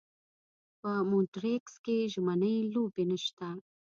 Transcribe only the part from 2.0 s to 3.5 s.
ژمنۍ لوبې نشته.